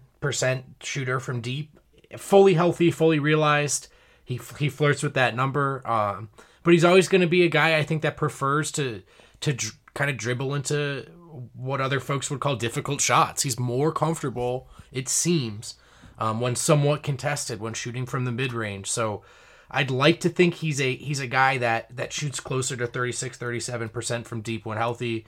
[0.82, 1.80] shooter from deep.
[2.18, 3.88] Fully healthy, fully realized.
[4.24, 5.86] He, he flirts with that number.
[5.88, 6.30] Um,
[6.64, 9.04] but he's always going to be a guy I think that prefers to
[9.42, 9.58] to
[9.94, 11.08] kind of dribble into
[11.54, 13.44] what other folks would call difficult shots.
[13.44, 15.76] He's more comfortable, it seems,
[16.20, 18.90] um, when somewhat contested when shooting from the mid range.
[18.90, 19.24] So
[19.72, 23.38] I'd like to think he's a he's a guy that that shoots closer to 36
[23.38, 25.26] 37% from deep when healthy,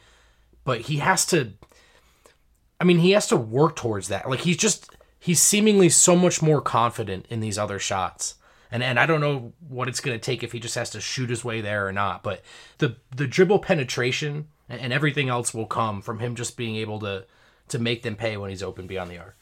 [0.63, 1.53] but he has to
[2.79, 4.29] I mean, he has to work towards that.
[4.29, 8.35] Like he's just he's seemingly so much more confident in these other shots.
[8.71, 11.01] And and I don't know what it's going to take if he just has to
[11.01, 12.41] shoot his way there or not, but
[12.79, 17.25] the the dribble penetration and everything else will come from him just being able to
[17.67, 19.37] to make them pay when he's open beyond the arc.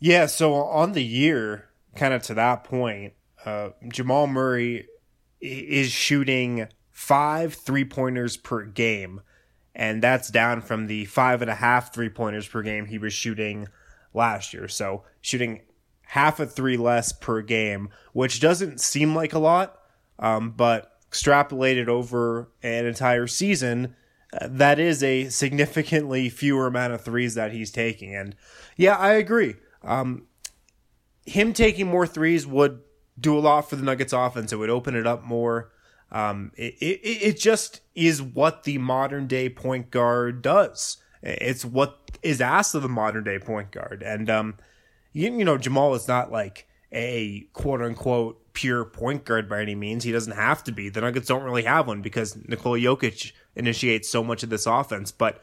[0.00, 4.88] Yeah, so on the year, kind of to that point, uh, Jamal Murray
[5.40, 9.20] is shooting five three pointers per game,
[9.74, 13.12] and that's down from the five and a half three pointers per game he was
[13.12, 13.68] shooting
[14.12, 14.68] last year.
[14.68, 15.62] So shooting
[16.02, 19.78] half a three less per game, which doesn't seem like a lot,
[20.18, 23.94] um, but extrapolated over an entire season,
[24.32, 28.14] uh, that is a significantly fewer amount of threes that he's taking.
[28.14, 28.34] And
[28.76, 29.54] yeah, I agree.
[29.84, 30.26] Um,
[31.24, 32.80] him taking more threes would
[33.18, 34.52] do a lot for the Nuggets offense.
[34.52, 35.70] It would open it up more.
[36.10, 40.96] Um, it, it, it just is what the modern day point guard does.
[41.22, 44.02] It's what is asked of the modern day point guard.
[44.04, 44.58] And, um,
[45.12, 49.74] you, you know, Jamal is not like a quote unquote pure point guard by any
[49.74, 50.04] means.
[50.04, 50.88] He doesn't have to be.
[50.88, 55.12] The Nuggets don't really have one because Nikola Jokic initiates so much of this offense.
[55.12, 55.42] But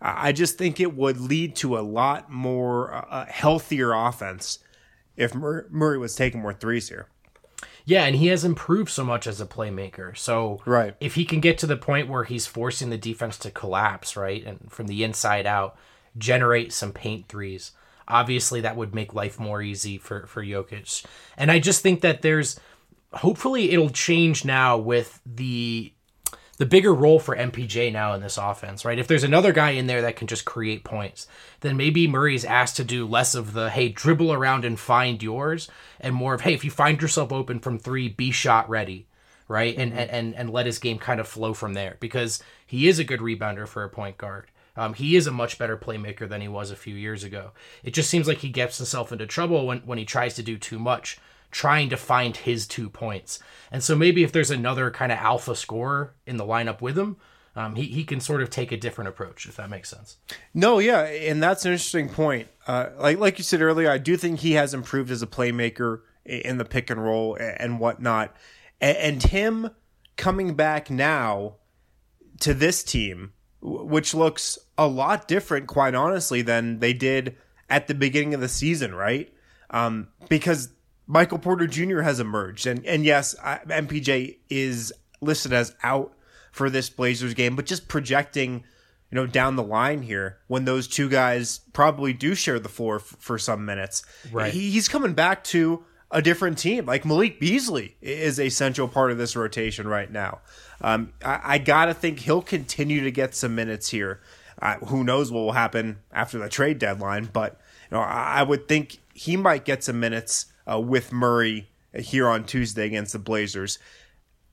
[0.00, 4.58] I just think it would lead to a lot more uh, healthier offense
[5.16, 7.06] if Murray was taking more threes here.
[7.84, 10.16] Yeah, and he has improved so much as a playmaker.
[10.16, 10.94] So right.
[11.00, 14.44] if he can get to the point where he's forcing the defense to collapse, right,
[14.44, 15.78] and from the inside out,
[16.18, 17.72] generate some paint threes
[18.08, 21.04] obviously that would make life more easy for for Jokic.
[21.36, 22.58] And I just think that there's
[23.12, 25.92] hopefully it'll change now with the
[26.58, 28.98] the bigger role for MPJ now in this offense, right?
[28.98, 31.26] If there's another guy in there that can just create points,
[31.60, 35.68] then maybe Murray's asked to do less of the hey, dribble around and find yours
[36.00, 39.06] and more of hey, if you find yourself open from 3, be shot ready,
[39.48, 39.76] right?
[39.76, 40.14] And mm-hmm.
[40.14, 43.20] and and let his game kind of flow from there because he is a good
[43.20, 44.46] rebounder for a point guard.
[44.76, 47.52] Um, he is a much better playmaker than he was a few years ago.
[47.82, 50.58] It just seems like he gets himself into trouble when, when he tries to do
[50.58, 51.18] too much,
[51.50, 53.38] trying to find his two points.
[53.70, 57.16] And so maybe if there's another kind of alpha scorer in the lineup with him,
[57.56, 60.18] um, he, he can sort of take a different approach, if that makes sense.
[60.52, 62.48] No, yeah, and that's an interesting point.
[62.66, 66.02] Uh, like like you said earlier, I do think he has improved as a playmaker
[66.26, 68.36] in the pick and roll and whatnot,
[68.78, 69.70] and, and him
[70.18, 71.54] coming back now
[72.40, 77.36] to this team, which looks a lot different, quite honestly, than they did
[77.68, 79.32] at the beginning of the season, right?
[79.70, 80.70] Um, because
[81.06, 82.00] Michael Porter Jr.
[82.00, 86.12] has emerged, and and yes, MPJ is listed as out
[86.52, 88.64] for this Blazers game, but just projecting,
[89.10, 92.96] you know, down the line here when those two guys probably do share the floor
[92.96, 94.52] f- for some minutes, right?
[94.52, 96.86] He, he's coming back to a different team.
[96.86, 100.40] Like Malik Beasley is a central part of this rotation right now.
[100.80, 104.20] Um, I, I, gotta think he'll continue to get some minutes here.
[104.86, 107.30] Who knows what will happen after the trade deadline?
[107.32, 111.68] But you know, I, I would think he might get some minutes uh, with Murray
[111.94, 113.78] here on Tuesday against the Blazers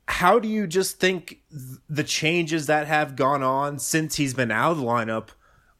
[0.06, 1.40] how do you just think
[1.88, 5.28] the changes that have gone on since he's been out of the lineup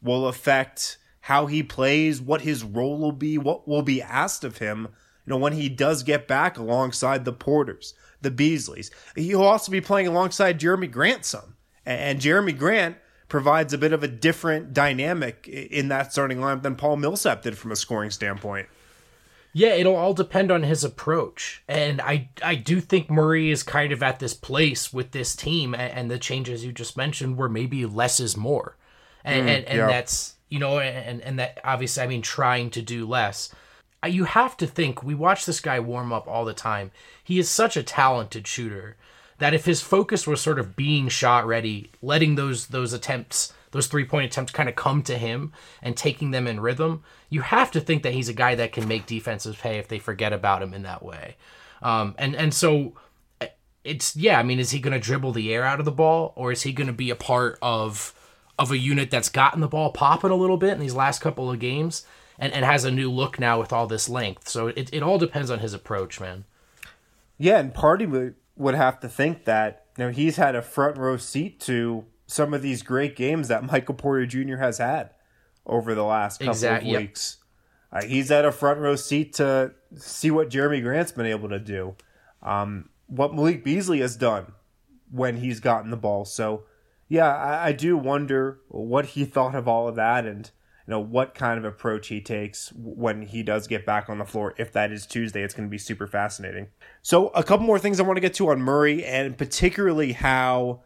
[0.02, 4.58] will affect how he plays, what his role will be, what will be asked of
[4.58, 4.88] him,
[5.26, 8.90] you know, when he does get back alongside the Porters, the Beasleys.
[9.14, 11.56] He'll also be playing alongside Jerami Grant some.
[11.86, 12.96] And Jerami Grant
[13.28, 17.56] provides a bit of a different dynamic in that starting lineup than Paul Millsap did
[17.56, 18.68] from a scoring standpoint.
[19.56, 21.62] Yeah, it'll all depend on his approach.
[21.68, 25.74] And I I do think Murray is kind of at this place with this team
[25.74, 28.76] and, and the changes you just mentioned where maybe less is more.
[29.24, 29.86] And mm, and, and yeah.
[29.86, 33.54] that's you know, and and that obviously I mean trying to do less.
[34.04, 36.90] You have to think we watch this guy warm up all the time.
[37.22, 38.96] He is such a talented shooter
[39.38, 43.86] that if his focus was sort of being shot ready, letting those those attempts those
[43.88, 47.72] three point attempts kind of come to him and taking them in rhythm, you have
[47.72, 50.62] to think that he's a guy that can make defenses pay if they forget about
[50.62, 51.36] him in that way.
[51.82, 52.94] Um, and and so
[53.84, 56.32] it's yeah, I mean, is he going to dribble the air out of the ball,
[56.36, 58.14] or is he going to be a part of
[58.58, 61.50] of a unit that's gotten the ball popping a little bit in these last couple
[61.50, 62.06] of games
[62.38, 64.48] and, and has a new look now with all this length?
[64.48, 66.44] So it, it all depends on his approach, man.
[67.36, 70.96] Yeah, and Party would would have to think that you know he's had a front
[70.96, 74.56] row seat to some of these great games that Michael Porter Jr.
[74.56, 75.10] has had
[75.66, 77.38] over the last couple exactly, of weeks.
[77.92, 78.04] Yep.
[78.04, 81.58] Uh, he's at a front row seat to see what Jerami Grant's been able to
[81.58, 81.94] do,
[82.42, 84.52] um, what Malik Beasley has done
[85.10, 86.24] when he's gotten the ball.
[86.24, 86.64] So,
[87.08, 90.50] yeah, I, I, do wonder what he thought of all of that and
[90.86, 94.24] you know what kind of approach he takes when he does get back on the
[94.24, 94.54] floor.
[94.58, 96.68] If that is Tuesday, it's going to be super fascinating.
[97.00, 100.82] So, a couple more things I want to get to on Murray, and particularly how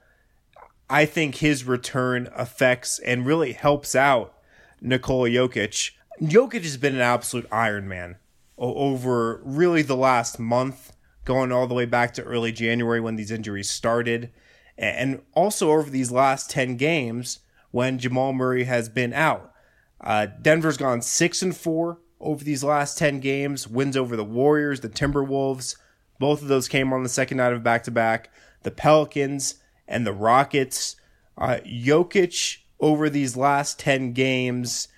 [0.88, 4.34] I think his return affects and really helps out
[4.80, 5.90] Nikola Jokic.
[6.20, 8.16] Jokic has been an absolute Iron Man
[8.56, 10.92] over really the last month,
[11.24, 14.30] going all the way back to early January when these injuries started,
[14.76, 19.52] and also over these last 10 games when Jamal Murray has been out.
[20.00, 24.80] Uh, Denver's gone 6 and 4 over these last 10 games, wins over the Warriors,
[24.80, 25.76] the Timberwolves.
[26.18, 28.30] Both of those came on the second night of back to back.
[28.62, 29.56] The Pelicans
[29.86, 30.96] and the Rockets.
[31.36, 34.88] Uh, Jokic over these last 10 games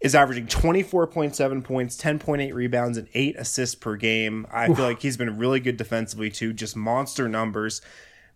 [0.00, 4.46] is averaging 24.7 points, 10.8 rebounds, and 8 assists per game.
[4.50, 7.80] I feel like he's been really good defensively too, just monster numbers.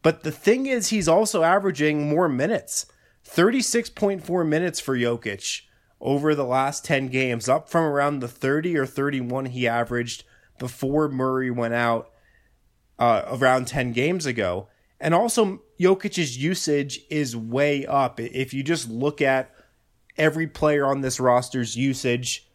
[0.02, 2.86] But the thing is, he's also averaging more minutes
[3.24, 5.62] 36.4 minutes for Jokic
[6.02, 10.24] over the last 10 games, up from around the 30 or 31 he averaged
[10.58, 12.10] before Murray went out
[12.98, 14.68] uh, around 10 games ago.
[15.00, 18.20] And also, Jokic's usage is way up.
[18.20, 19.50] If you just look at
[20.18, 22.48] every player on this roster's usage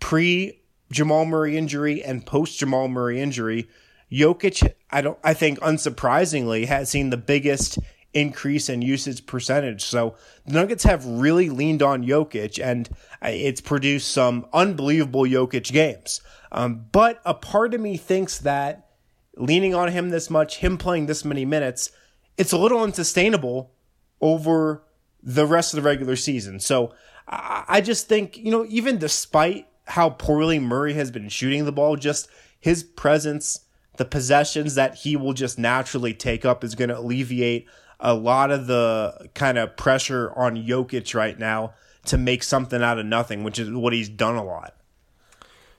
[0.00, 0.60] pre
[0.90, 3.68] Jamal Murray injury and post Jamal Murray injury,
[4.10, 7.78] Jokic, I don't, I think, unsurprisingly, has seen the biggest
[8.14, 9.84] increase in usage percentage.
[9.84, 12.88] So the Nuggets have really leaned on Jokic, and
[13.22, 16.20] it's produced some unbelievable Jokic games.
[16.50, 18.88] Um, but a part of me thinks that
[19.36, 21.90] leaning on him this much, him playing this many minutes,
[22.36, 23.72] it's a little unsustainable
[24.20, 24.82] over
[25.22, 26.60] the rest of the regular season.
[26.60, 26.92] So
[27.26, 31.96] I just think, you know, even despite how poorly Murray has been shooting the ball,
[31.96, 33.60] just his presence,
[33.96, 37.68] the possessions that he will just naturally take up is going to alleviate
[38.02, 41.72] a lot of the kind of pressure on Jokic right now
[42.06, 44.74] to make something out of nothing, which is what he's done a lot.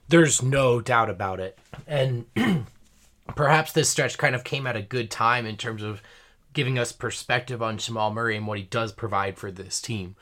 [0.08, 1.58] There's no doubt about it.
[1.86, 2.24] And
[3.36, 6.02] perhaps this stretch kind of came at a good time in terms of
[6.54, 10.16] giving us perspective on Jamal Murray and what he does provide for this team.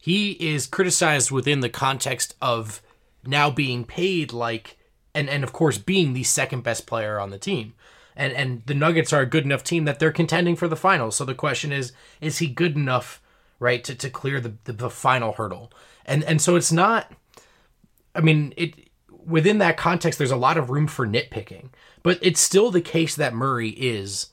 [0.00, 2.82] He is criticized within the context of
[3.24, 4.76] now being paid like
[5.14, 7.74] and and of course being the second best player on the team.
[8.16, 11.16] And and the Nuggets are a good enough team that they're contending for the finals.
[11.16, 13.20] So the question is, is he good enough,
[13.58, 15.72] right, to, to clear the, the, the final hurdle?
[16.06, 17.12] And and so it's not
[18.14, 18.88] I mean, it
[19.26, 21.70] within that context there's a lot of room for nitpicking.
[22.02, 24.28] But it's still the case that Murray is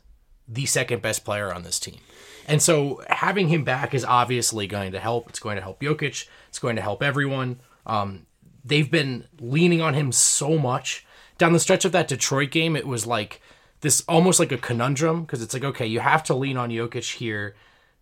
[0.48, 2.00] the second best player on this team.
[2.48, 5.30] And so having him back is obviously going to help.
[5.30, 6.28] It's going to help Jokic.
[6.50, 7.62] It's going to help everyone.
[7.86, 8.26] Um,
[8.66, 11.06] they've been leaning on him so much.
[11.38, 13.42] Down the stretch of that Detroit game, it was like
[13.82, 17.16] this almost like a conundrum because it's like, okay, you have to lean on Jokic
[17.16, 17.56] here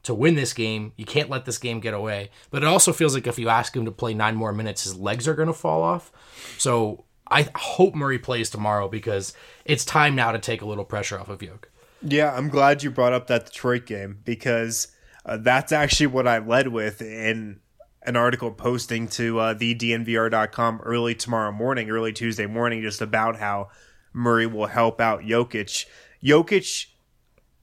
[0.04, 0.94] to win this game.
[0.98, 2.30] You can't let this game get away.
[2.52, 4.98] But it also feels like if you ask him to play nine more minutes, his
[4.98, 6.12] legs are going to fall off.
[6.58, 9.34] So I hope Murray plays tomorrow because
[9.66, 11.66] it's time now to take a little pressure off of Jokic.
[12.02, 14.88] Yeah, I'm glad you brought up that Detroit game because
[15.26, 17.60] uh, that's actually what I led with in
[18.04, 23.70] an article posting to uh, thednvr.com early tomorrow morning, early Tuesday morning, just about how
[24.14, 25.86] Murray will help out Jokic.
[26.24, 26.88] Jokic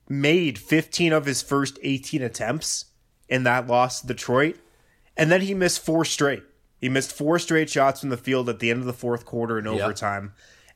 [0.09, 2.87] made 15 of his first 18 attempts
[3.29, 4.57] in that loss to Detroit,
[5.17, 6.43] and then he missed four straight.
[6.79, 9.59] He missed four straight shots from the field at the end of the fourth quarter
[9.59, 10.25] in overtime.
[10.25, 10.33] Yep.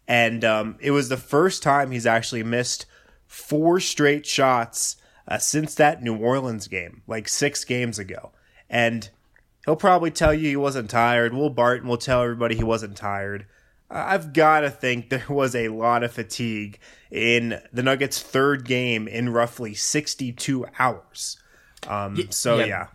[0.09, 2.87] And um, it was the first time he's actually missed
[3.27, 4.97] four straight shots
[5.29, 8.33] uh, since that New Orleans game, like six games ago.
[8.69, 9.09] And
[9.65, 11.33] he'll probably tell you he wasn't tired.
[11.33, 13.47] Will Barton will tell everybody he wasn't tired.
[13.91, 16.79] I've got to think there was a lot of fatigue
[17.11, 21.39] in the Nuggets' third game in roughly 62 hours.
[21.89, 22.67] Um, so, yeah.
[22.67, 22.87] yeah.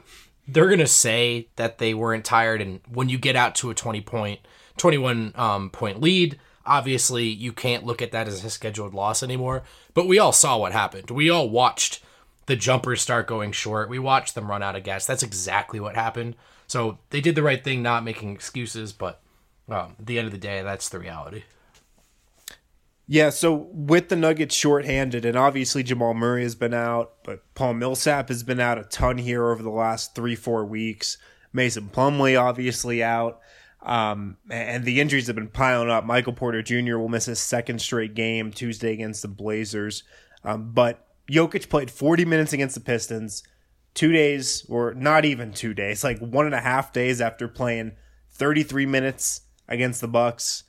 [0.47, 2.61] They're going to say that they weren't tired.
[2.61, 4.39] And when you get out to a 20 point,
[4.77, 9.63] 21 um, point lead, obviously you can't look at that as a scheduled loss anymore.
[9.93, 11.09] But we all saw what happened.
[11.09, 12.03] We all watched
[12.45, 13.89] the jumpers start going short.
[13.89, 15.05] We watched them run out of gas.
[15.05, 16.35] That's exactly what happened.
[16.67, 18.93] So they did the right thing, not making excuses.
[18.93, 19.21] But
[19.69, 21.43] um, at the end of the day, that's the reality.
[23.07, 27.75] Yeah, so with the Nuggets shorthanded, and obviously Jamal Murray has been out, but Paul
[27.75, 31.17] Millsap has been out a ton here over the last three, four weeks.
[31.53, 33.41] Mason Plumlee obviously out.
[33.83, 36.03] Um, and the injuries have been piling up.
[36.03, 36.97] Michael Porter Jr.
[36.97, 40.03] will miss his second straight game Tuesday against the Blazers.
[40.43, 43.43] Um, but Jokic played 40 minutes against the Pistons,
[43.93, 47.91] two days, or not even two days, like one and a half days after playing
[48.31, 50.63] 33 minutes against the Bucks.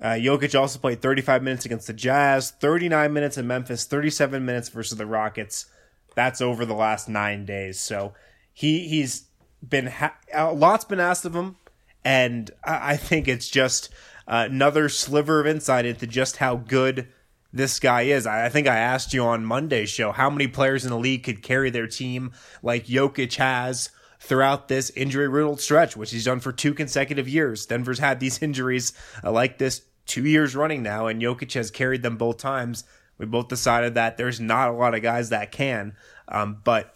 [0.00, 4.68] Uh, Jokic also played 35 minutes against the Jazz, 39 minutes in Memphis, 37 minutes
[4.68, 5.66] versus the Rockets.
[6.14, 7.80] That's over the last nine days.
[7.80, 8.14] So
[8.52, 9.24] he he's
[9.66, 11.56] been ha- a lot's been asked of him,
[12.04, 13.90] and I, I think it's just
[14.26, 17.08] uh, another sliver of insight into just how good
[17.52, 18.26] this guy is.
[18.26, 21.24] I, I think I asked you on Monday's show how many players in the league
[21.24, 26.40] could carry their team like Jokic has throughout this injury riddled stretch, which he's done
[26.40, 27.66] for two consecutive years.
[27.66, 28.92] Denver's had these injuries
[29.22, 32.84] uh, like this two years running now, and Jokic has carried them both times.
[33.18, 35.94] We both decided that there's not a lot of guys that can,
[36.28, 36.94] um, but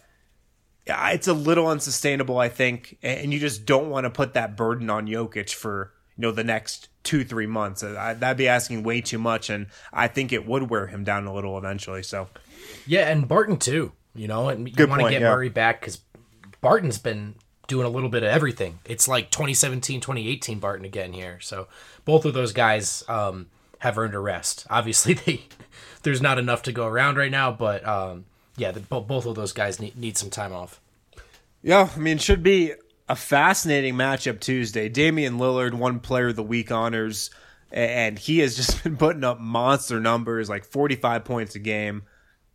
[0.85, 4.89] it's a little unsustainable, I think, and you just don't want to put that burden
[4.89, 7.83] on Jokic for you know the next two three months.
[7.83, 11.25] I, that'd be asking way too much, and I think it would wear him down
[11.25, 12.03] a little eventually.
[12.03, 12.29] So,
[12.85, 13.93] yeah, and Barton too.
[14.15, 15.29] You know, and you want to get yeah.
[15.29, 15.99] Murray back because
[16.63, 17.35] Barton's been
[17.67, 18.79] doing a little bit of everything.
[18.85, 21.39] It's like 2017, 2018 Barton again here.
[21.41, 21.67] So
[22.05, 23.47] both of those guys um,
[23.79, 24.65] have earned a rest.
[24.71, 25.41] Obviously, they
[26.03, 28.25] there's not enough to go around right now, but um,
[28.57, 30.79] yeah, the, both of those guys need, need some time off.
[31.61, 32.73] Yeah, I mean, should be
[33.09, 34.87] a fascinating matchup Tuesday.
[34.87, 37.29] Damian Lillard won Player of the Week honors,
[37.71, 42.03] and he has just been putting up monster numbers, like 45 points a game,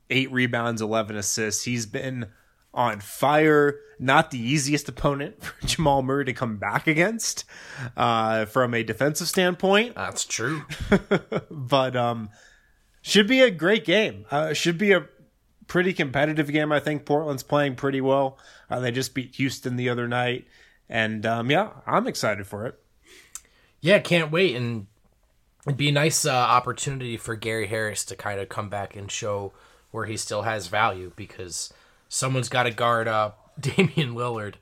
[0.09, 1.65] eight rebounds, 11 assists.
[1.65, 2.29] He's been
[2.79, 3.81] on fire.
[3.99, 7.45] Not the easiest opponent for Jamal Murray to come back against
[7.97, 9.97] uh, from a defensive standpoint.
[9.97, 10.63] That's true.
[11.51, 12.31] but um,
[13.03, 14.25] should be a great game.
[14.31, 15.07] Uh, should be a
[15.67, 16.71] pretty competitive game.
[16.71, 18.39] I think Portland's playing pretty well.
[18.71, 20.47] Uh, they just beat Houston the other night.
[20.89, 22.81] And um, yeah, I'm excited for it.
[23.81, 24.55] Yeah, can't wait.
[24.55, 24.87] And
[25.67, 29.11] it'd be a nice uh, opportunity for Gary Harris to kind of come back and
[29.11, 29.53] show
[29.91, 31.73] where he still has value because
[32.09, 34.55] someone's got to guard uh, Damian Lillard,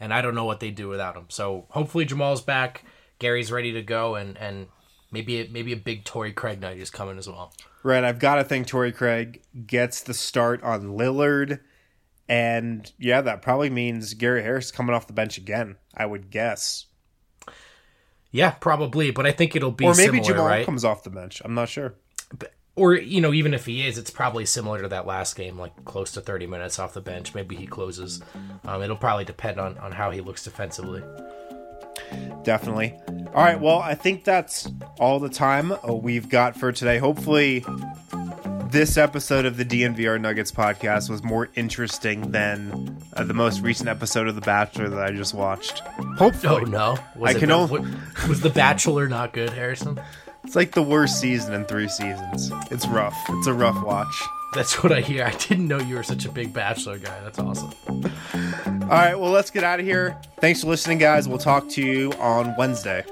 [0.00, 1.26] and I don't know what they do without him.
[1.28, 2.84] So hopefully Jamal's back,
[3.18, 4.68] Gary's ready to go, and and
[5.10, 7.52] maybe a, maybe a big Torrey Craig night is coming as well.
[7.82, 11.60] Right, I've got to think Torrey Craig gets the start on Lillard,
[12.28, 15.76] and yeah, that probably means Gary Harris coming off the bench again.
[15.94, 16.86] I would guess.
[18.32, 20.66] Yeah, probably, but I think it'll be or maybe similar, Jamal right?
[20.66, 21.40] comes off the bench.
[21.44, 21.94] I'm not sure.
[22.36, 25.58] But or you know even if he is it's probably similar to that last game
[25.58, 28.20] like close to 30 minutes off the bench maybe he closes
[28.66, 31.02] um, it'll probably depend on, on how he looks defensively
[32.44, 32.94] definitely
[33.34, 34.68] all right well i think that's
[35.00, 37.64] all the time uh, we've got for today hopefully
[38.70, 43.88] this episode of the DNVR Nuggets podcast was more interesting than uh, the most recent
[43.88, 45.78] episode of The Bachelor that I just watched.
[46.18, 46.62] Hopefully.
[46.66, 46.98] Oh no!
[47.14, 47.88] Was I it can no- only-
[48.28, 50.00] was the Bachelor not good, Harrison?
[50.46, 52.52] It's like the worst season in three seasons.
[52.70, 53.16] It's rough.
[53.30, 54.22] It's a rough watch.
[54.54, 55.24] That's what I hear.
[55.24, 57.20] I didn't know you were such a big Bachelor guy.
[57.24, 57.72] That's awesome.
[58.82, 60.16] All right, well, let's get out of here.
[60.38, 61.28] Thanks for listening, guys.
[61.28, 63.04] We'll talk to you on Wednesday.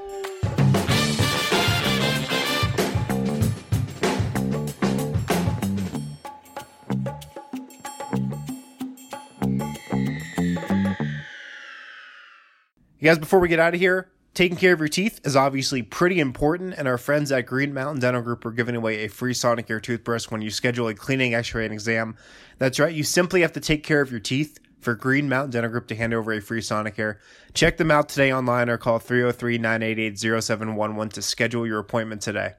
[13.01, 15.83] You guys, before we get out of here, taking care of your teeth is obviously
[15.83, 19.33] pretty important, and our friends at Green Mountain Dental Group are giving away a free
[19.33, 22.17] Sonicare toothbrush when you schedule a cleaning, x-ray, and exam.
[22.59, 25.71] That's right, you simply have to take care of your teeth for Green Mountain Dental
[25.71, 27.17] Group to hand over a free Sonicare.
[27.55, 32.55] Check them out today online or call 303-988-0711 to schedule your appointment today.